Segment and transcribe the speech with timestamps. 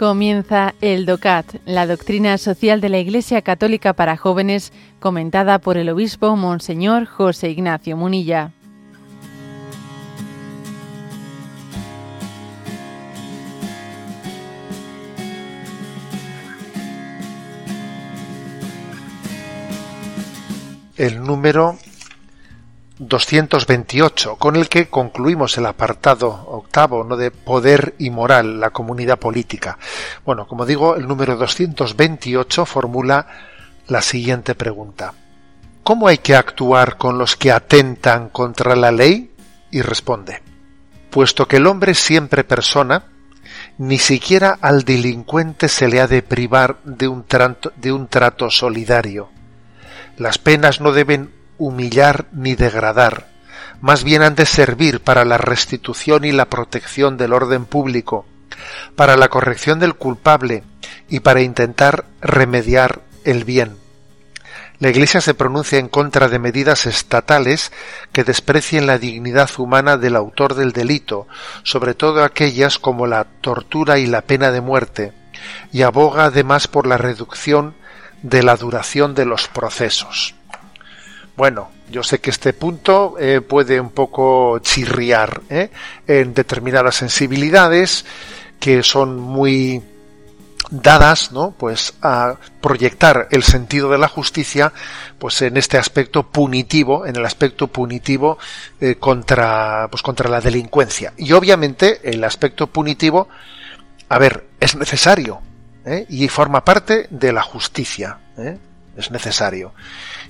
[0.00, 5.90] Comienza el DOCAT, la doctrina social de la Iglesia Católica para jóvenes, comentada por el
[5.90, 8.50] obispo Monseñor José Ignacio Munilla.
[20.96, 21.76] El número
[23.00, 27.16] 228, con el que concluimos el apartado octavo ¿no?
[27.16, 29.78] de poder y moral, la comunidad política.
[30.24, 33.26] Bueno, como digo, el número 228 formula
[33.88, 35.14] la siguiente pregunta.
[35.82, 39.30] ¿Cómo hay que actuar con los que atentan contra la ley?
[39.70, 40.42] Y responde,
[41.08, 43.04] puesto que el hombre es siempre persona,
[43.78, 48.50] ni siquiera al delincuente se le ha de privar de un trato, de un trato
[48.50, 49.30] solidario.
[50.18, 53.28] Las penas no deben humillar ni degradar,
[53.80, 58.26] más bien han de servir para la restitución y la protección del orden público,
[58.96, 60.64] para la corrección del culpable
[61.08, 63.76] y para intentar remediar el bien.
[64.78, 67.70] La Iglesia se pronuncia en contra de medidas estatales
[68.12, 71.28] que desprecien la dignidad humana del autor del delito,
[71.62, 75.12] sobre todo aquellas como la tortura y la pena de muerte,
[75.70, 77.74] y aboga además por la reducción
[78.22, 80.34] de la duración de los procesos.
[81.40, 85.70] Bueno, yo sé que este punto eh, puede un poco chirriar ¿eh?
[86.06, 88.04] en determinadas sensibilidades
[88.58, 89.82] que son muy
[90.70, 91.52] dadas, ¿no?
[91.52, 94.74] Pues a proyectar el sentido de la justicia,
[95.18, 98.36] pues en este aspecto punitivo, en el aspecto punitivo
[98.78, 101.14] eh, contra, pues contra la delincuencia.
[101.16, 103.28] Y obviamente el aspecto punitivo,
[104.10, 105.40] a ver, es necesario
[106.10, 108.18] y forma parte de la justicia,
[108.96, 109.72] es necesario.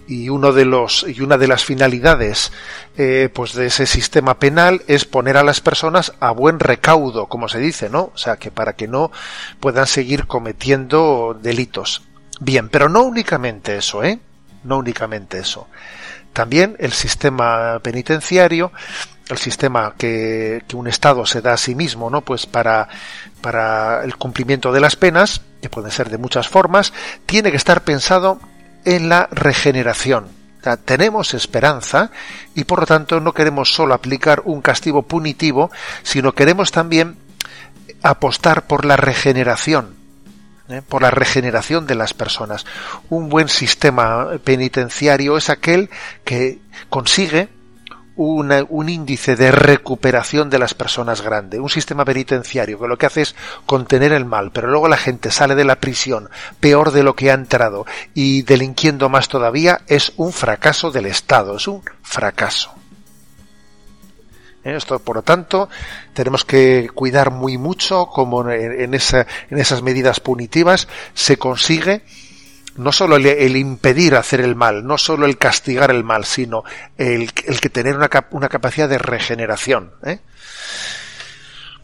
[0.07, 2.53] Y uno de los y una de las finalidades
[2.97, 7.49] eh, pues de ese sistema penal es poner a las personas a buen recaudo como
[7.49, 9.11] se dice no o sea que para que no
[9.61, 12.03] puedan seguir cometiendo delitos.
[12.41, 14.19] Bien pero no únicamente eso eh
[14.65, 15.69] no únicamente eso.
[16.33, 18.73] También el sistema penitenciario
[19.29, 22.21] el sistema que, que, un Estado se da a sí mismo, ¿no?
[22.23, 22.89] Pues para,
[23.41, 26.93] para el cumplimiento de las penas, que pueden ser de muchas formas,
[27.27, 28.41] tiene que estar pensado
[28.85, 30.29] en la regeneración.
[30.85, 32.11] tenemos esperanza
[32.55, 35.71] y por lo tanto no queremos solo aplicar un castigo punitivo,
[36.03, 37.17] sino queremos también
[38.03, 39.95] apostar por la regeneración,
[40.69, 40.83] ¿eh?
[40.87, 42.67] por la regeneración de las personas.
[43.09, 45.91] Un buen sistema penitenciario es aquel
[46.25, 47.49] que consigue
[48.17, 53.23] un índice de recuperación de las personas grande, un sistema penitenciario que lo que hace
[53.23, 53.35] es
[53.67, 56.29] contener el mal, pero luego la gente sale de la prisión
[56.61, 61.57] peor de lo que ha entrado y delinquiendo más todavía, es un fracaso del Estado,
[61.57, 62.75] es un fracaso.
[64.63, 65.71] Esto, por lo tanto,
[66.13, 72.03] tenemos que cuidar muy mucho como en, esa, en esas medidas punitivas se consigue
[72.81, 76.65] no solo el, impedir hacer el mal, no solo el castigar el mal, sino
[76.97, 79.93] el, que tener una, una, capacidad de regeneración.
[80.03, 80.21] ¿eh?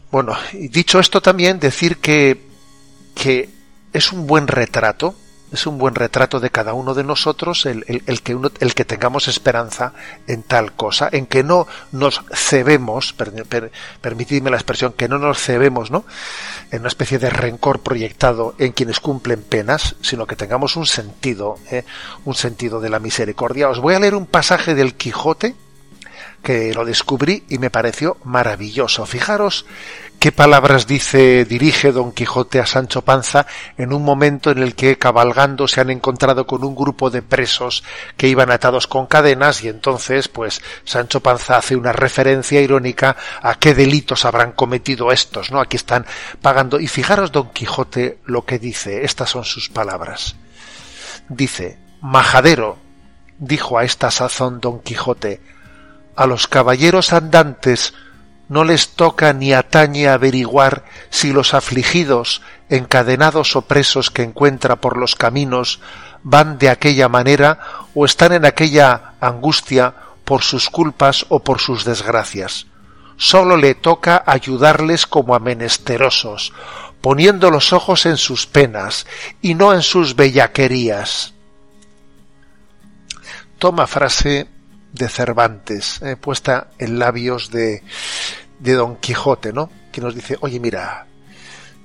[0.09, 2.47] Bueno, dicho esto también, decir que,
[3.15, 3.49] que
[3.93, 5.15] es un buen retrato
[5.51, 7.83] es un buen retrato de cada uno de nosotros el,
[8.21, 9.93] que uno, el que tengamos esperanza
[10.27, 13.13] en tal cosa, en que no nos cebemos,
[14.01, 16.05] permitidme la expresión, que no nos cebemos, ¿no?
[16.71, 21.57] En una especie de rencor proyectado en quienes cumplen penas, sino que tengamos un sentido,
[21.71, 21.85] ¿eh?
[22.25, 23.69] un sentido de la misericordia.
[23.69, 25.55] Os voy a leer un pasaje del Quijote
[26.43, 29.05] que lo descubrí y me pareció maravilloso.
[29.05, 29.65] Fijaros
[30.27, 34.97] qué palabras dice, dirige Don Quijote a Sancho Panza en un momento en el que
[34.97, 37.81] cabalgando se han encontrado con un grupo de presos
[38.17, 43.55] que iban atados con cadenas y entonces pues Sancho Panza hace una referencia irónica a
[43.55, 45.61] qué delitos habrán cometido estos, ¿no?
[45.61, 46.05] Aquí están
[46.41, 50.35] pagando y fijaros Don Quijote lo que dice, estas son sus palabras.
[51.29, 52.77] Dice, Majadero,
[53.37, 55.39] dijo a esta sazón Don Quijote,
[56.17, 57.93] a los caballeros andantes
[58.49, 64.97] no les toca ni atañe averiguar si los afligidos, encadenados o presos que encuentra por
[64.97, 65.79] los caminos
[66.23, 67.59] van de aquella manera
[67.93, 72.67] o están en aquella angustia por sus culpas o por sus desgracias.
[73.17, 76.53] Sólo le toca ayudarles como a menesterosos,
[77.01, 79.07] poniendo los ojos en sus penas
[79.41, 81.33] y no en sus bellaquerías.
[83.57, 84.47] Toma frase
[84.91, 87.83] de Cervantes, eh, puesta en labios de,
[88.59, 89.69] de Don Quijote, ¿no?
[89.91, 91.05] Que nos dice, oye, mira,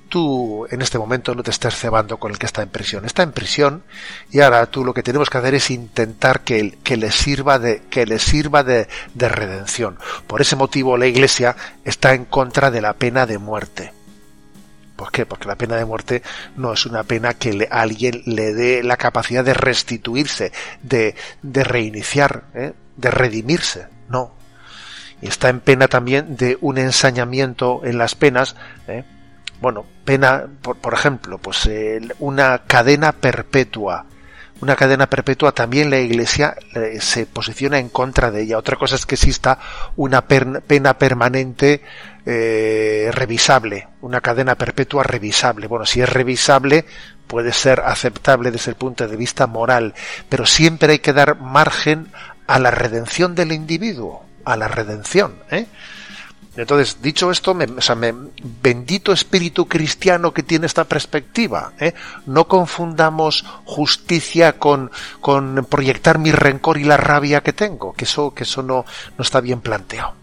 [0.09, 3.05] tú en este momento no te estés cebando con el que está en prisión.
[3.05, 3.83] Está en prisión
[4.31, 7.81] y ahora tú lo que tenemos que hacer es intentar que, que le sirva de,
[7.89, 9.97] que le sirva de, de redención.
[10.27, 13.93] Por ese motivo la Iglesia está en contra de la pena de muerte
[14.95, 15.25] ¿Por qué?
[15.25, 16.21] Porque la pena de muerte
[16.55, 22.45] no es una pena que alguien le dé la capacidad de restituirse, de, de reiniciar,
[22.53, 22.73] ¿eh?
[22.95, 23.87] de redimirse.
[24.09, 24.31] No.
[25.27, 28.55] Está en pena también de un ensañamiento en las penas.
[28.87, 29.03] ¿eh?
[29.61, 31.69] Bueno, pena, por, por ejemplo, pues
[32.19, 34.05] una cadena perpetua
[34.63, 38.57] una cadena perpetua, también la Iglesia eh, se posiciona en contra de ella.
[38.57, 39.59] Otra cosa es que exista
[39.97, 41.81] una pena permanente
[42.25, 45.67] eh, revisable, una cadena perpetua revisable.
[45.67, 46.85] Bueno, si es revisable,
[47.27, 49.93] puede ser aceptable desde el punto de vista moral,
[50.29, 52.07] pero siempre hay que dar margen
[52.47, 55.35] a la redención del individuo, a la redención.
[55.51, 55.67] ¿eh?
[56.55, 57.65] Entonces, dicho esto, me,
[58.61, 61.73] bendito espíritu cristiano que tiene esta perspectiva.
[61.79, 61.93] ¿eh?
[62.25, 68.33] No confundamos justicia con, con proyectar mi rencor y la rabia que tengo, que eso,
[68.33, 68.85] que eso no,
[69.17, 70.22] no está bien planteado.